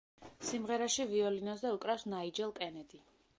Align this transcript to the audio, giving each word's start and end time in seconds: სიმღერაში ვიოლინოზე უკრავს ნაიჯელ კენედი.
სიმღერაში 0.45 1.05
ვიოლინოზე 1.11 1.75
უკრავს 1.77 2.07
ნაიჯელ 2.15 2.57
კენედი. 2.61 3.05